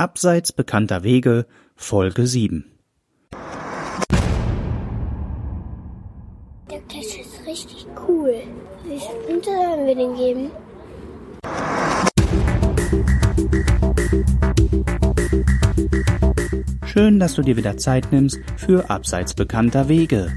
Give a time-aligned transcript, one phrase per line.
[0.00, 2.70] Abseits bekannter Wege, Folge 7.
[6.70, 8.32] Der Cache ist richtig cool.
[8.84, 10.50] Wie viele Punkte sollen wir den geben?
[16.84, 20.30] Schön, dass du dir wieder Zeit nimmst für Abseits bekannter Wege.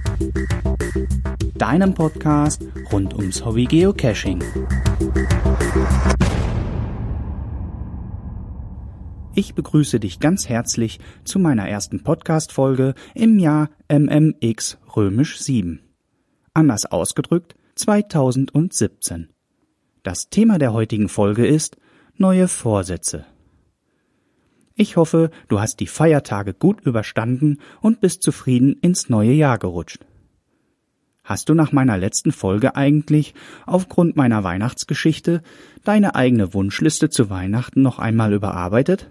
[1.53, 4.43] Deinem Podcast rund ums Hobby Geocaching.
[9.41, 15.79] Ich begrüße dich ganz herzlich zu meiner ersten Podcast-Folge im Jahr MMX Römisch 7.
[16.53, 19.29] Anders ausgedrückt 2017.
[20.03, 21.77] Das Thema der heutigen Folge ist
[22.17, 23.25] neue Vorsätze.
[24.75, 30.05] Ich hoffe, du hast die Feiertage gut überstanden und bist zufrieden ins neue Jahr gerutscht.
[31.23, 33.33] Hast du nach meiner letzten Folge eigentlich,
[33.65, 35.41] aufgrund meiner Weihnachtsgeschichte,
[35.83, 39.09] deine eigene Wunschliste zu Weihnachten noch einmal überarbeitet?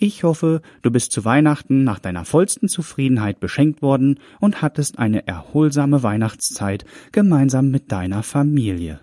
[0.00, 5.26] Ich hoffe, du bist zu Weihnachten nach deiner vollsten Zufriedenheit beschenkt worden und hattest eine
[5.26, 9.00] erholsame Weihnachtszeit gemeinsam mit deiner Familie.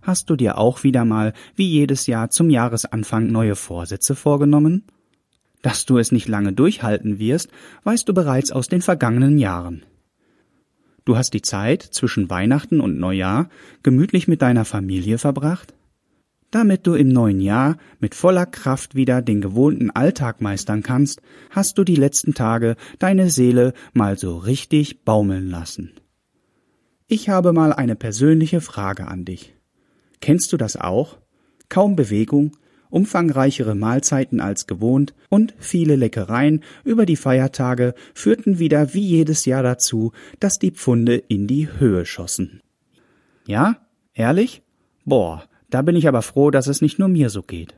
[0.00, 4.84] Hast du dir auch wieder mal, wie jedes Jahr zum Jahresanfang, neue Vorsätze vorgenommen?
[5.60, 7.50] Dass du es nicht lange durchhalten wirst,
[7.84, 9.84] weißt du bereits aus den vergangenen Jahren.
[11.04, 13.50] Du hast die Zeit zwischen Weihnachten und Neujahr
[13.82, 15.75] gemütlich mit deiner Familie verbracht?
[16.50, 21.76] Damit du im neuen Jahr mit voller Kraft wieder den gewohnten Alltag meistern kannst, hast
[21.76, 25.92] du die letzten Tage deine Seele mal so richtig baumeln lassen.
[27.08, 29.54] Ich habe mal eine persönliche Frage an dich.
[30.20, 31.18] Kennst du das auch?
[31.68, 32.56] Kaum Bewegung,
[32.90, 39.62] umfangreichere Mahlzeiten als gewohnt und viele Leckereien über die Feiertage führten wieder wie jedes Jahr
[39.62, 42.60] dazu, dass die Pfunde in die Höhe schossen.
[43.46, 43.76] Ja?
[44.14, 44.62] Ehrlich?
[45.04, 45.44] Boah,
[45.76, 47.74] da bin ich aber froh, dass es nicht nur mir so geht.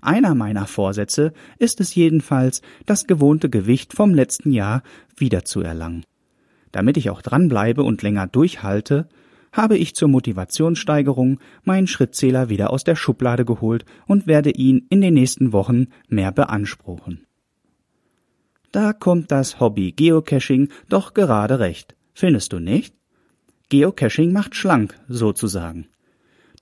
[0.00, 4.84] Einer meiner Vorsätze ist es jedenfalls, das gewohnte Gewicht vom letzten Jahr
[5.16, 6.04] wiederzuerlangen.
[6.70, 9.08] Damit ich auch dranbleibe und länger durchhalte,
[9.50, 15.00] habe ich zur Motivationssteigerung meinen Schrittzähler wieder aus der Schublade geholt und werde ihn in
[15.00, 17.26] den nächsten Wochen mehr beanspruchen.
[18.70, 22.94] Da kommt das Hobby Geocaching doch gerade recht, findest du nicht?
[23.70, 25.88] Geocaching macht schlank, sozusagen.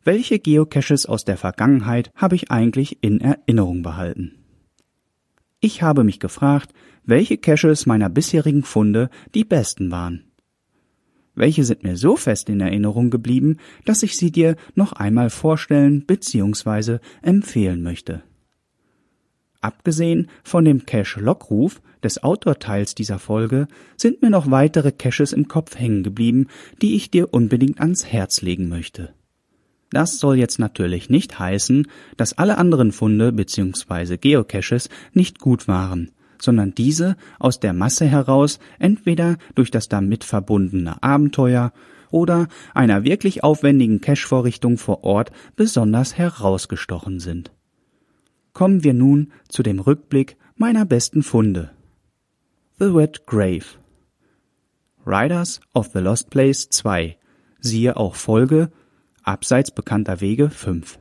[0.09, 4.39] welche Geocaches aus der Vergangenheit habe ich eigentlich in Erinnerung behalten?
[5.61, 6.73] Ich habe mich gefragt,
[7.05, 10.25] welche Caches meiner bisherigen Funde die besten waren.
[11.35, 16.07] Welche sind mir so fest in Erinnerung geblieben, dass ich sie dir noch einmal vorstellen
[16.07, 17.01] bzw.
[17.21, 18.23] empfehlen möchte.
[19.61, 23.69] Abgesehen von dem Cache Lockruf des Outdoor-Teils dieser Folge
[23.99, 26.47] sind mir noch weitere Caches im Kopf hängen geblieben,
[26.81, 29.13] die ich dir unbedingt ans Herz legen möchte.
[29.91, 34.19] Das soll jetzt natürlich nicht heißen, dass alle anderen Funde bzw.
[34.19, 41.03] Geocaches nicht gut waren, sondern diese aus der Masse heraus entweder durch das damit verbundene
[41.03, 41.73] Abenteuer
[42.11, 47.53] oder einer wirklich aufwendigen Cache-Vorrichtung vor Ort besonders herausgestochen sind.
[48.53, 51.71] Kommen wir nun zu dem Rückblick meiner besten Funde.
[52.79, 53.65] The Wet Grave
[55.07, 57.17] Riders of the Lost Place 2
[57.61, 58.71] siehe auch Folge
[59.29, 60.99] Abseits bekannter Wege 5.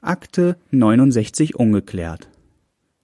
[0.00, 2.28] Akte 69 ungeklärt.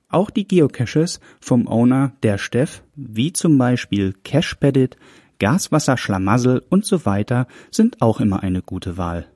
[0.08, 4.96] Auch die Geocaches vom Owner der Steff, wie zum Beispiel Cashpadit,
[5.38, 9.28] Gaswasserschlamassel und so weiter, sind auch immer eine gute Wahl.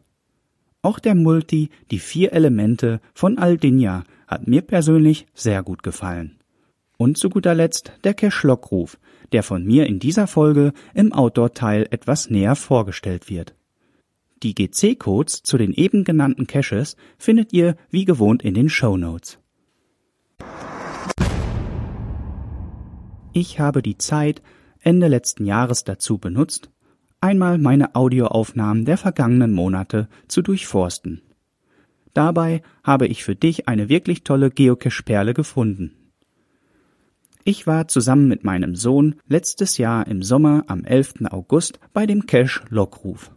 [0.83, 6.41] Auch der Multi, die vier Elemente von Aldinja, hat mir persönlich sehr gut gefallen.
[6.97, 8.99] Und zu guter Letzt der Cache Lockruf,
[9.31, 13.55] der von mir in dieser Folge im Outdoor-Teil etwas näher vorgestellt wird.
[14.43, 19.39] Die GC-Codes zu den eben genannten Caches findet ihr wie gewohnt in den Show Notes.
[23.33, 24.43] Ich habe die Zeit
[24.81, 26.71] Ende letzten Jahres dazu benutzt,
[27.21, 31.23] einmal meine Audioaufnahmen der vergangenen Monate zu durchforsten.
[32.13, 35.97] Dabei habe ich für dich eine wirklich tolle Geocache-Perle gefunden.
[37.43, 41.27] Ich war zusammen mit meinem Sohn letztes Jahr im Sommer am 11.
[41.31, 43.31] August bei dem Cache Lockruf.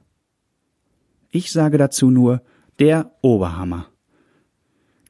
[1.37, 2.41] Ich sage dazu nur
[2.79, 3.85] der Oberhammer.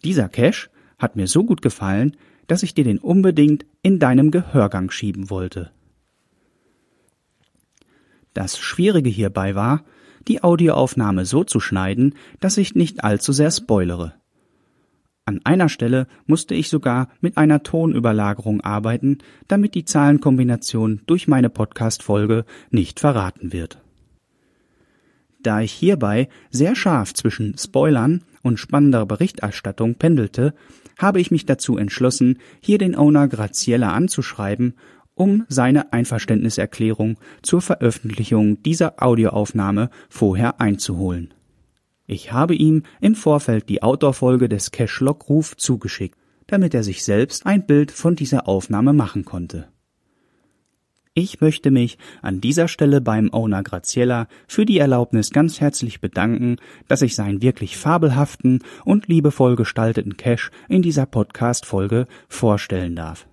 [0.04, 0.70] Dieser Cache
[1.00, 5.72] hat mir so gut gefallen, dass ich dir den unbedingt in deinem Gehörgang schieben wollte.
[8.34, 9.86] Das Schwierige hierbei war,
[10.28, 14.14] die Audioaufnahme so zu schneiden, dass ich nicht allzu sehr spoilere.
[15.24, 21.50] An einer Stelle musste ich sogar mit einer Tonüberlagerung arbeiten, damit die Zahlenkombination durch meine
[21.50, 23.82] Podcast-Folge nicht verraten wird.
[25.48, 30.54] Da ich hierbei sehr scharf zwischen Spoilern und spannender Berichterstattung pendelte,
[30.98, 34.74] habe ich mich dazu entschlossen, hier den Owner Graziella anzuschreiben,
[35.14, 41.34] um seine Einverständniserklärung zur Veröffentlichung dieser Audioaufnahme vorher einzuholen.
[42.08, 47.66] Ich habe ihm im Vorfeld die Outdoor-Folge des Cash-Log-Ruf zugeschickt, damit er sich selbst ein
[47.66, 49.70] Bild von dieser Aufnahme machen konnte.
[51.20, 56.58] Ich möchte mich an dieser Stelle beim Owner Graziella für die Erlaubnis ganz herzlich bedanken,
[56.88, 63.28] dass ich seinen wirklich fabelhaften und liebevoll gestalteten Cache in dieser Podcast-Folge vorstellen darf.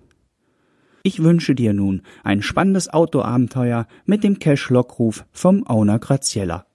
[1.03, 6.65] Ich wünsche dir nun ein spannendes Outdoor-Abenteuer mit dem Cache-Lockruf vom Owner Graziella.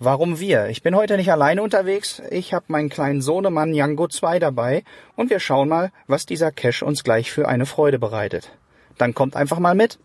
[0.00, 0.66] Warum wir?
[0.66, 2.20] Ich bin heute nicht alleine unterwegs.
[2.30, 4.82] Ich habe meinen kleinen Sohnemann Jango 2 dabei
[5.14, 8.50] und wir schauen mal, was dieser Cache uns gleich für eine Freude bereitet.
[8.98, 9.98] Dann kommt einfach mal mit.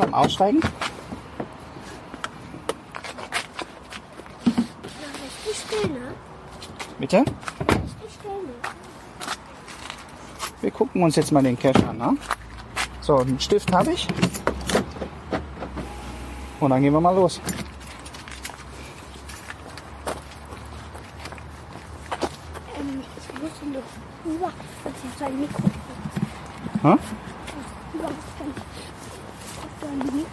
[0.00, 0.60] Komm, aussteigen.
[6.98, 7.24] Bitte?
[10.60, 11.98] Wir gucken uns jetzt mal den Cache an.
[11.98, 12.16] Ne?
[13.00, 14.06] So, einen Stift habe ich.
[16.60, 17.40] Und dann gehen wir mal los.
[22.78, 23.82] Ähm, ich wusste noch
[24.24, 24.52] über,
[24.84, 25.70] dass ich so ein Mikrofon
[26.82, 26.96] Hä?
[27.94, 28.62] überhaupt nicht,
[29.62, 30.29] dass du ein Mikrofon hast.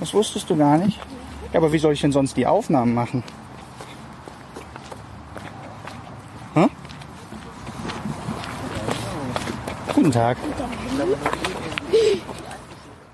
[0.00, 0.98] Das wusstest du gar nicht?
[1.52, 3.22] Ja, aber wie soll ich denn sonst die Aufnahmen machen?
[6.54, 6.66] Hä?
[9.94, 10.36] Guten Tag.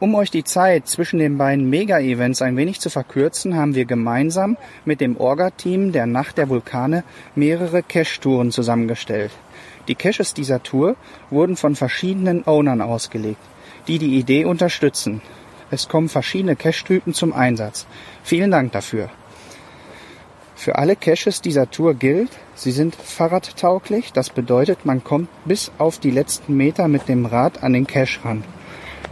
[0.00, 4.58] Um euch die Zeit zwischen den beiden Mega-Events ein wenig zu verkürzen, haben wir gemeinsam
[4.84, 9.30] mit dem Orga-Team der Nacht der Vulkane mehrere Cache-Touren zusammengestellt.
[9.88, 10.96] Die Caches dieser Tour
[11.30, 13.40] wurden von verschiedenen Ownern ausgelegt,
[13.86, 15.22] die die Idee unterstützen.
[15.70, 17.86] Es kommen verschiedene Cache-Typen zum Einsatz.
[18.22, 19.10] Vielen Dank dafür.
[20.56, 24.12] Für alle Caches dieser Tour gilt, sie sind fahrradtauglich.
[24.12, 28.24] Das bedeutet, man kommt bis auf die letzten Meter mit dem Rad an den Cache
[28.24, 28.44] ran.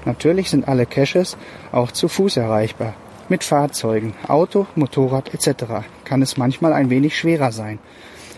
[0.04, 1.36] Natürlich sind alle Caches
[1.72, 2.94] auch zu Fuß erreichbar.
[3.28, 5.84] Mit Fahrzeugen, Auto, Motorrad etc.
[6.04, 7.78] kann es manchmal ein wenig schwerer sein.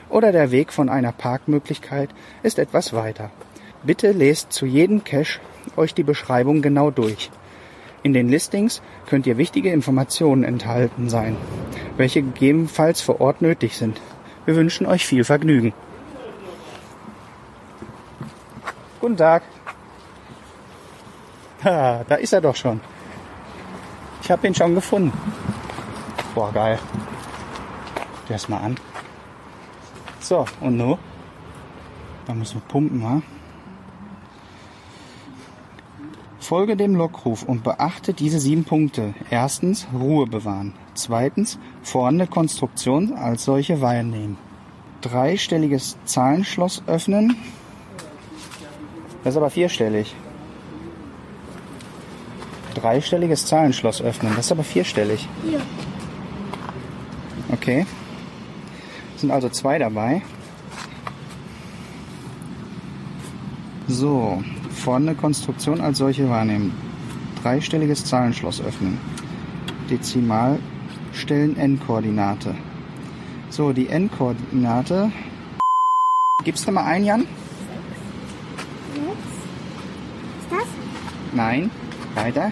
[0.08, 2.10] Oder der Weg von einer Parkmöglichkeit
[2.42, 3.30] ist etwas weiter.
[3.82, 5.40] Bitte lest zu jedem Cache
[5.76, 7.30] euch die Beschreibung genau durch.
[8.04, 11.38] In den Listings könnt ihr wichtige Informationen enthalten sein,
[11.96, 13.98] welche gegebenenfalls vor Ort nötig sind.
[14.44, 15.72] Wir wünschen euch viel Vergnügen.
[19.00, 19.42] Guten Tag.
[21.64, 22.82] Ha, da ist er doch schon.
[24.22, 25.16] Ich habe ihn schon gefunden.
[26.34, 26.78] Boah, geil.
[28.28, 28.76] Der ist mal an.
[30.20, 30.98] So, und nu?
[32.26, 33.22] Da müssen wir pumpen, ha?
[36.44, 39.14] Folge dem Lockruf und beachte diese sieben Punkte.
[39.30, 40.74] Erstens, Ruhe bewahren.
[40.92, 44.36] Zweitens, vorhandene Konstruktion als solche wahrnehmen.
[45.00, 47.34] Dreistelliges Zahlenschloss öffnen.
[49.24, 50.14] Das ist aber vierstellig.
[52.74, 54.34] Dreistelliges Zahlenschloss öffnen.
[54.36, 55.26] Das ist aber vierstellig.
[55.48, 55.62] Hier.
[57.52, 57.86] Okay.
[59.16, 60.20] Sind also zwei dabei.
[63.88, 66.72] So, vorne Konstruktion als solche wahrnehmen.
[67.42, 68.98] Dreistelliges Zahlenschloss öffnen.
[69.90, 72.54] Dezimalstellen N-Koordinate.
[73.50, 75.12] So, die N-Koordinate.
[76.44, 77.20] Gibst du mal ein, Jan?
[78.94, 79.06] Jetzt.
[80.40, 80.66] Ist das?
[81.34, 81.70] Nein.
[82.14, 82.50] Weiter.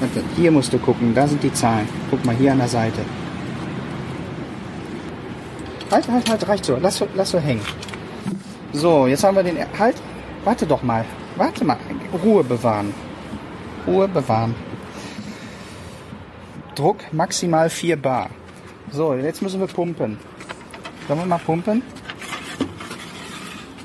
[0.00, 1.88] Warte, hier musst du gucken, da sind die Zahlen.
[2.10, 3.00] Guck mal, hier an der Seite.
[5.90, 6.76] Halt, halt, halt, reicht so.
[6.80, 7.60] Lass, so- lass so hängen.
[8.72, 9.58] So, jetzt haben wir den...
[9.78, 9.96] Halt,
[10.44, 11.04] warte doch mal.
[11.36, 11.78] Warte mal.
[12.24, 12.94] Ruhe bewahren.
[13.86, 14.54] Ruhe bewahren.
[16.74, 18.30] Druck maximal 4 Bar.
[18.90, 20.18] So, jetzt müssen wir pumpen.
[21.06, 21.82] Sollen wir mal pumpen?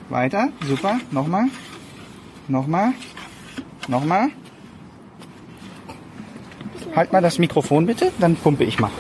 [0.10, 0.50] Weiter.
[0.68, 1.00] Super.
[1.12, 1.46] Nochmal.
[2.48, 2.94] Nochmal.
[3.88, 4.30] Nochmal.
[6.96, 8.92] Halt mal das Mikrofon bitte, dann pumpe ich mal.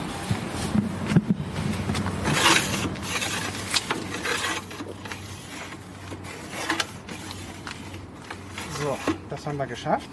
[8.81, 8.97] So,
[9.29, 10.09] das haben wir geschafft.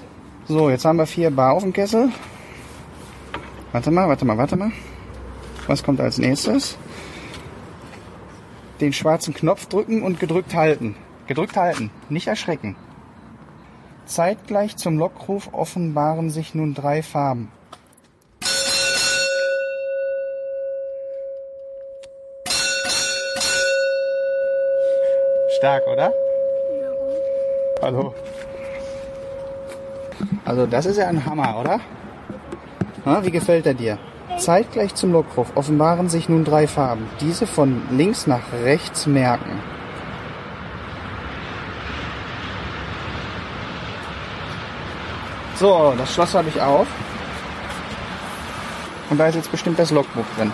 [0.47, 2.11] So, jetzt haben wir vier Bar auf dem Kessel.
[3.73, 4.73] Warte mal, warte mal, warte mal.
[5.67, 6.77] Was kommt als nächstes?
[8.81, 10.97] Den schwarzen Knopf drücken und gedrückt halten.
[11.27, 12.77] Gedrückt halten, nicht erschrecken.
[14.07, 17.53] Zeitgleich zum Lockruf offenbaren sich nun drei Farben.
[25.59, 26.13] Stark, oder?
[27.83, 28.15] Hallo.
[30.45, 31.81] Also das ist ja ein Hammer, oder?
[33.05, 33.99] Na, wie gefällt er dir?
[34.39, 37.07] Zeitgleich zum Lockruf offenbaren sich nun drei Farben.
[37.21, 39.59] Diese von links nach rechts merken.
[45.57, 46.87] So, das Schloss habe ich auf.
[49.11, 50.53] Und da ist jetzt bestimmt das Logbuch drin.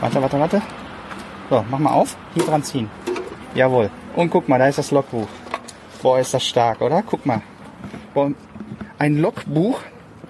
[0.00, 0.62] Warte, warte, warte.
[1.50, 2.16] So, mach mal auf.
[2.32, 2.90] Hier dran ziehen.
[3.54, 3.90] Jawohl.
[4.16, 5.28] Und guck mal, da ist das Logbuch.
[6.04, 7.02] Boah, ist das stark, oder?
[7.02, 7.40] Guck mal.
[8.12, 8.30] Boah,
[8.98, 9.80] ein Logbuch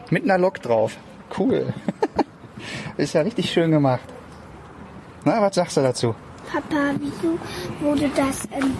[0.08, 0.96] mit einer Lok drauf.
[1.36, 1.74] Cool.
[2.96, 4.04] ist ja richtig schön gemacht.
[5.24, 6.14] Na, was sagst du dazu?
[6.52, 7.36] Papa, wieso
[7.80, 8.76] wurde das, ähm,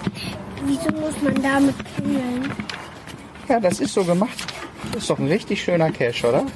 [0.66, 2.52] wieso muss man damit klingeln?
[3.48, 4.46] Ja, das ist so gemacht.
[4.92, 6.46] Das ist doch ein richtig schöner Cache, oder?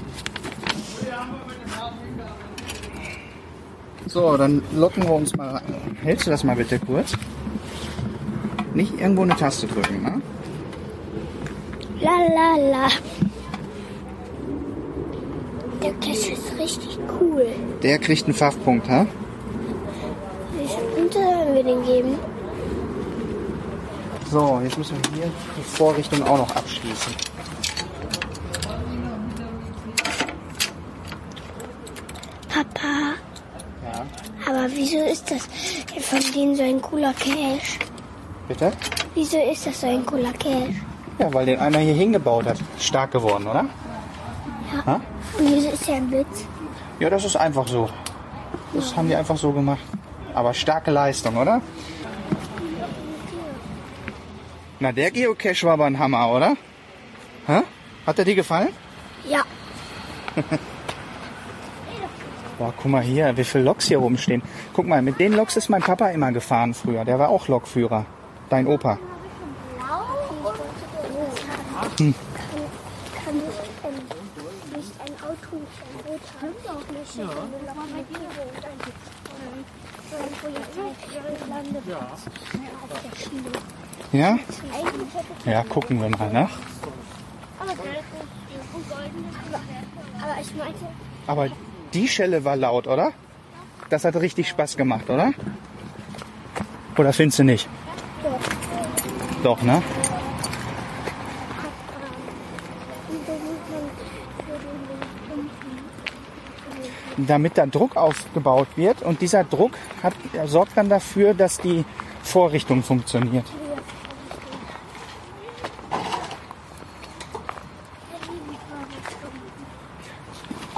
[4.06, 5.98] So, dann locken wir uns mal rein.
[6.00, 7.16] Hältst du das mal bitte kurz?
[8.78, 10.22] Nicht irgendwo eine Taste drücken, ne?
[12.00, 12.88] La la la.
[15.82, 17.46] Der Cache ist richtig cool.
[17.82, 19.04] Der kriegt einen Pfaffpunkt, ha?
[20.56, 22.14] Wie viele Punkte sollen wir den geben?
[24.30, 27.12] So, jetzt müssen wir hier die Vorrichtung auch noch abschließen.
[32.48, 33.14] Papa,
[33.84, 34.06] Ja.
[34.46, 35.48] aber wieso ist das
[36.04, 37.58] von denen so ein cooler Cache?
[38.48, 38.72] Bitte?
[39.14, 40.74] Wieso ist das so ein cooler Cache?
[41.18, 42.56] Ja, weil den einer hier hingebaut hat.
[42.78, 43.66] Stark geworden, oder?
[44.74, 44.86] Ja.
[44.86, 45.00] Ha?
[45.38, 46.46] Und wieso ist der ein Blitz?
[46.98, 47.90] Ja, das ist einfach so.
[48.72, 49.82] Das haben die einfach so gemacht.
[50.34, 51.60] Aber starke Leistung, oder?
[54.80, 56.56] Na, der Geocache war aber ein Hammer, oder?
[57.46, 57.62] Hä?
[58.06, 58.68] Hat er dir gefallen?
[59.28, 59.42] Ja.
[62.58, 64.42] Boah, guck mal hier, wie viele Loks hier rumstehen.
[64.72, 67.04] Guck mal, mit den Loks ist mein Papa immer gefahren früher.
[67.04, 68.06] Der war auch Lokführer.
[68.48, 68.98] Dein Opa.
[71.98, 72.14] Hm.
[84.12, 84.38] Ja.
[85.44, 85.62] Ja?
[85.64, 86.50] Gucken wir mal nach.
[91.26, 91.48] Aber
[91.92, 93.12] die Schelle war laut, oder?
[93.90, 95.32] Das hat richtig Spaß gemacht, oder?
[96.96, 97.68] Oder findest du nicht?
[99.42, 99.62] Doch.
[99.62, 99.82] Ne?
[107.16, 110.14] Damit da Druck aufgebaut wird und dieser Druck hat,
[110.46, 111.84] sorgt dann dafür, dass die
[112.22, 113.46] Vorrichtung funktioniert.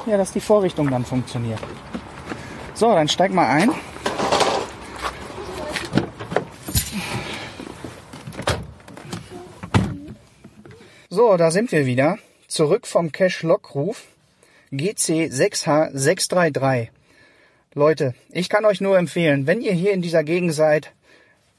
[0.07, 1.61] Ja, dass die Vorrichtung dann funktioniert.
[2.75, 3.71] So, dann steig mal ein.
[11.21, 12.17] So, da sind wir wieder.
[12.49, 14.07] Zurück vom Cache-Lockruf.
[14.73, 16.89] GC6H633.
[17.75, 20.93] Leute, ich kann euch nur empfehlen, wenn ihr hier in dieser Gegend seid,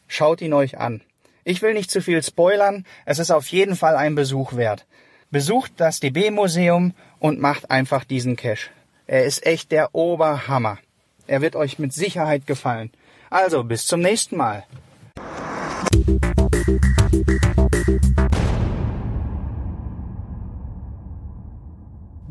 [0.08, 1.02] schaut ihn euch an.
[1.44, 4.88] Ich will nicht zu viel spoilern, es ist auf jeden Fall ein Besuch wert.
[5.30, 8.72] Besucht das DB-Museum und macht einfach diesen Cache.
[9.06, 10.80] Er ist echt der Oberhammer.
[11.28, 12.90] Er wird euch mit Sicherheit gefallen.
[13.30, 14.66] Also, bis zum nächsten Mal.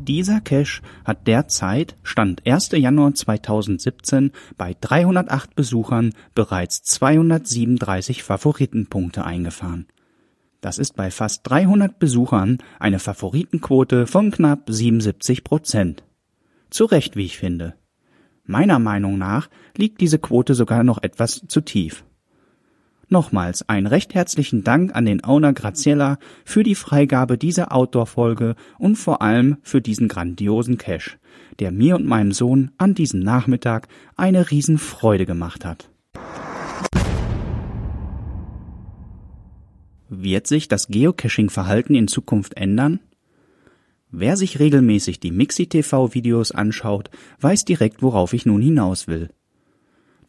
[0.07, 2.71] Dieser Cache hat derzeit, Stand 1.
[2.71, 9.85] Januar 2017, bei 308 Besuchern bereits 237 Favoritenpunkte eingefahren.
[10.59, 16.03] Das ist bei fast 300 Besuchern eine Favoritenquote von knapp 77 Prozent.
[16.71, 17.75] Zu Recht, wie ich finde.
[18.43, 22.03] Meiner Meinung nach liegt diese Quote sogar noch etwas zu tief.
[23.11, 28.95] Nochmals einen recht herzlichen Dank an den Owner Graziella für die Freigabe dieser Outdoor-Folge und
[28.95, 31.19] vor allem für diesen grandiosen Cache,
[31.59, 35.89] der mir und meinem Sohn an diesem Nachmittag eine Riesenfreude gemacht hat.
[40.07, 43.01] Wird sich das Geocaching-Verhalten in Zukunft ändern?
[44.09, 47.09] Wer sich regelmäßig die Mixi TV Videos anschaut,
[47.41, 49.31] weiß direkt, worauf ich nun hinaus will.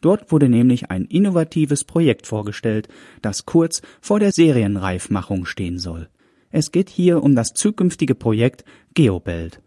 [0.03, 2.89] Dort wurde nämlich ein innovatives Projekt vorgestellt,
[3.21, 6.09] das kurz vor der Serienreifmachung stehen soll.
[6.51, 9.61] Es geht hier um das zukünftige Projekt Geobelt.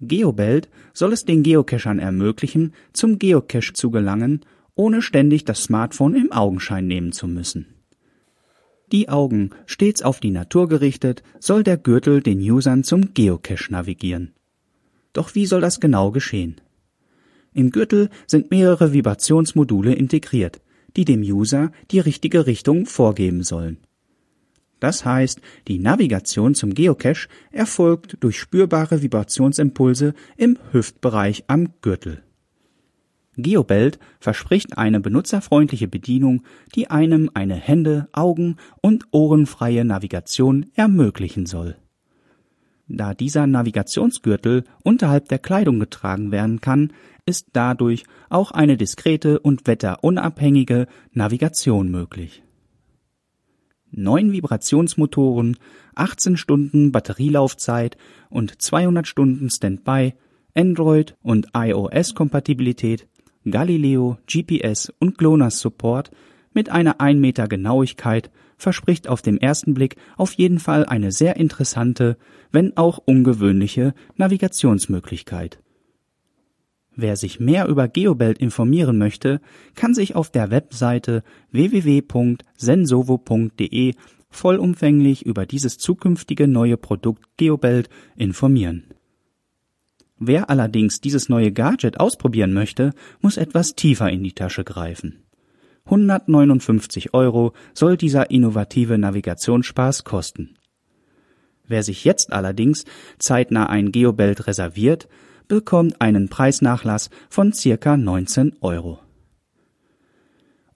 [0.00, 4.42] Geobelt soll es den Geocachern ermöglichen, zum Geocache zu gelangen,
[4.76, 7.66] ohne ständig das Smartphone im Augenschein nehmen zu müssen.
[8.92, 14.34] Die Augen stets auf die Natur gerichtet, soll der Gürtel den Usern zum Geocache navigieren.
[15.12, 16.60] Doch wie soll das genau geschehen?
[17.52, 20.60] Im Gürtel sind mehrere Vibrationsmodule integriert,
[20.96, 23.78] die dem User die richtige Richtung vorgeben sollen.
[24.80, 32.22] Das heißt, die Navigation zum Geocache erfolgt durch spürbare Vibrationsimpulse im Hüftbereich am Gürtel.
[33.36, 36.42] Geobelt verspricht eine benutzerfreundliche Bedienung,
[36.74, 41.76] die einem eine Hände-, Augen- und ohrenfreie Navigation ermöglichen soll.
[42.88, 46.92] Da dieser Navigationsgürtel unterhalb der Kleidung getragen werden kann,
[47.30, 52.42] ist dadurch auch eine diskrete und wetterunabhängige Navigation möglich.
[53.92, 55.56] Neun Vibrationsmotoren,
[55.94, 57.96] 18 Stunden Batterielaufzeit
[58.28, 60.14] und 200 Stunden Standby,
[60.54, 63.08] Android und iOS-Kompatibilität,
[63.48, 66.10] Galileo, GPS und GLONASS-Support
[66.52, 71.36] mit einer 1 Meter Genauigkeit verspricht auf den ersten Blick auf jeden Fall eine sehr
[71.36, 72.16] interessante,
[72.50, 75.60] wenn auch ungewöhnliche Navigationsmöglichkeit.
[77.00, 79.40] Wer sich mehr über Geobelt informieren möchte,
[79.74, 83.94] kann sich auf der Webseite www.sensovo.de
[84.28, 88.84] vollumfänglich über dieses zukünftige neue Produkt Geobelt informieren.
[90.18, 95.22] Wer allerdings dieses neue Gadget ausprobieren möchte, muss etwas tiefer in die Tasche greifen.
[95.86, 100.58] 159 Euro soll dieser innovative Navigationsspaß kosten.
[101.66, 102.84] Wer sich jetzt allerdings
[103.18, 105.08] zeitnah ein Geobelt reserviert,
[105.50, 109.00] bekommt einen Preisnachlass von circa 19 Euro.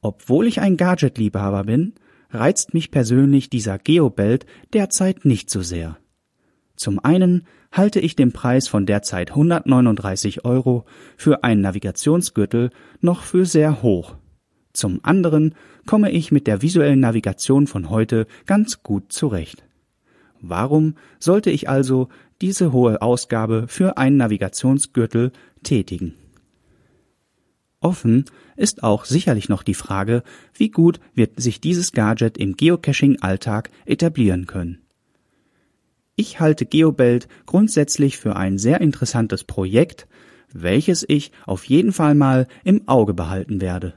[0.00, 1.94] Obwohl ich ein Gadget-Liebhaber bin,
[2.30, 5.96] reizt mich persönlich dieser Geobelt derzeit nicht so sehr.
[6.74, 13.46] Zum einen halte ich den Preis von derzeit 139 Euro für einen Navigationsgürtel noch für
[13.46, 14.16] sehr hoch.
[14.72, 15.54] Zum anderen
[15.86, 19.64] komme ich mit der visuellen Navigation von heute ganz gut zurecht.
[20.46, 22.08] Warum sollte ich also
[22.44, 26.12] diese hohe Ausgabe für einen Navigationsgürtel tätigen?
[27.80, 33.70] Offen ist auch sicherlich noch die Frage, wie gut wird sich dieses Gadget im Geocaching-Alltag
[33.86, 34.82] etablieren können.
[36.16, 40.06] Ich halte Geobelt grundsätzlich für ein sehr interessantes Projekt,
[40.52, 43.94] welches ich auf jeden Fall mal im Auge behalten werde.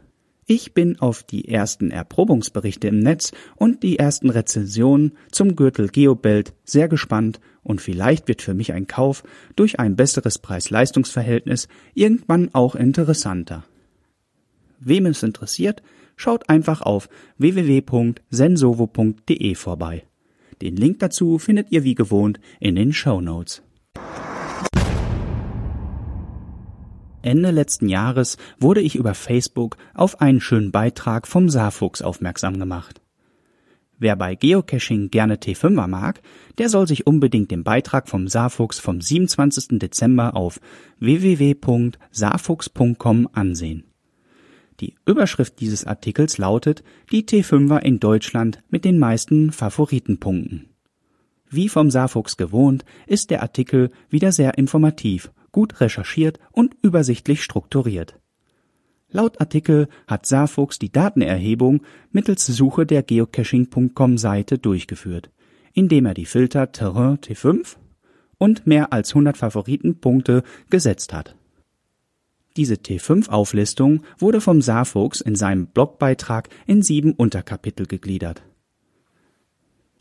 [0.50, 6.54] Ich bin auf die ersten Erprobungsberichte im Netz und die ersten Rezensionen zum Gürtel Geobelt
[6.64, 9.24] sehr gespannt und vielleicht wird für mich ein Kauf
[9.58, 13.66] durch ein besseres Preis-Leistungs-Verhältnis irgendwann auch interessanter.
[14.80, 15.84] Wem es interessiert,
[16.16, 20.06] schaut einfach auf www.sensovo.de vorbei.
[20.62, 23.64] Den Link dazu findet ihr wie gewohnt in den Show Notes.
[27.28, 33.02] Ende letzten Jahres wurde ich über Facebook auf einen schönen Beitrag vom Saarfuchs aufmerksam gemacht.
[34.00, 36.22] Wer bei Geocaching gerne T5er mag,
[36.58, 39.78] der soll sich unbedingt den Beitrag vom Saarfuchs vom 27.
[39.80, 40.62] Dezember auf
[41.00, 43.84] www.saarfuchs.com ansehen.
[44.80, 50.70] Die Überschrift dieses Artikels lautet Die T5er in Deutschland mit den meisten Favoritenpunkten.
[51.50, 58.20] Wie vom Saarfuchs gewohnt, ist der Artikel wieder sehr informativ, gut recherchiert und übersichtlich strukturiert.
[59.10, 65.32] Laut Artikel hat Saarfuchs die Datenerhebung mittels Suche der geocaching.com Seite durchgeführt,
[65.74, 67.78] indem er die Filter Terrain T5
[68.38, 71.36] und mehr als 100 Favoritenpunkte gesetzt hat.
[72.56, 78.44] Diese T5-Auflistung wurde vom Saarfuchs in seinem Blogbeitrag in sieben Unterkapitel gegliedert.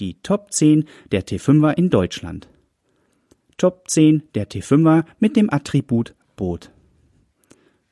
[0.00, 2.50] Die Top 10 der T5er in Deutschland.
[3.58, 6.70] Top 10 der T5er mit dem Attribut Boot.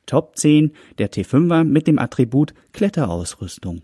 [0.05, 3.81] Top 10 der T5er mit dem Attribut Kletterausrüstung.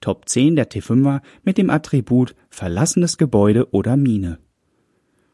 [0.00, 4.40] Top 10 der T5er mit dem Attribut verlassenes Gebäude oder Mine.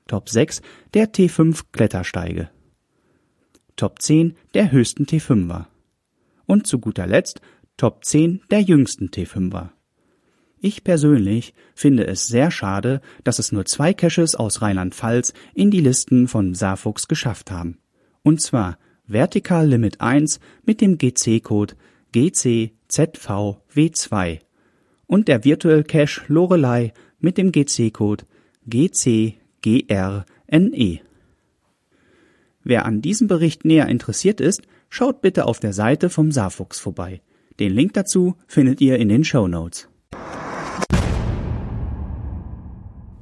[0.07, 0.61] Top 6
[0.93, 2.51] der T5 Klettersteige.
[3.77, 5.65] Top 10 der höchsten T5er.
[6.45, 7.41] Und zu guter Letzt
[7.79, 9.71] Top 10 der jüngsten T5er.
[10.61, 15.79] Ich persönlich finde es sehr schade, dass es nur zwei Caches aus Rheinland-Pfalz in die
[15.81, 17.79] Listen von Saarfuchs geschafft haben.
[18.23, 21.77] Und zwar Vertical Limit 1 mit dem GC-Code
[22.13, 24.41] GCZVW2
[25.07, 28.25] und der Virtual Cache Lorelei mit dem GC-Code
[28.67, 29.39] GCGRNE.
[32.65, 37.23] Wer an diesem Bericht näher interessiert ist, schaut bitte auf der Seite vom Saarfuchs vorbei.
[37.61, 39.89] Den Link dazu findet ihr in den Show Notes.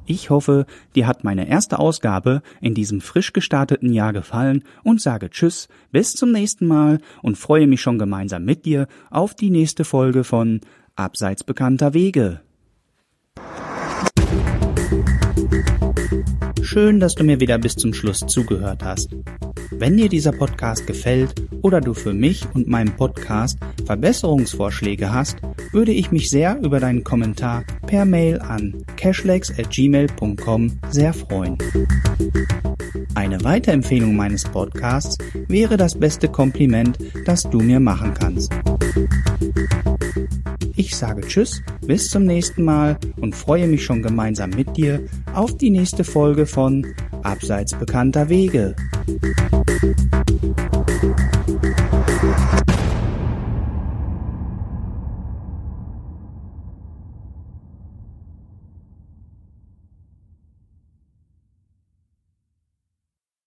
[0.09, 0.65] Ich hoffe,
[0.95, 6.13] dir hat meine erste Ausgabe in diesem frisch gestarteten Jahr gefallen und sage Tschüss, bis
[6.13, 10.61] zum nächsten Mal und freue mich schon gemeinsam mit dir auf die nächste Folge von
[10.95, 12.39] Abseits bekannter Wege.
[16.67, 19.15] Schön, dass du mir wieder bis zum Schluss zugehört hast.
[19.71, 25.37] Wenn dir dieser Podcast gefällt oder du für mich und meinen Podcast Verbesserungsvorschläge hast,
[25.71, 31.57] würde ich mich sehr über deinen Kommentar per Mail an cashlegs@gmail.com sehr freuen.
[33.15, 38.51] Eine Weiterempfehlung meines Podcasts wäre das beste Kompliment, das du mir machen kannst.
[40.75, 44.99] Ich sage Tschüss, bis zum nächsten Mal und freue mich schon gemeinsam mit dir
[45.33, 46.85] auf die nächste Folge von
[47.23, 48.75] Abseits bekannter Wege.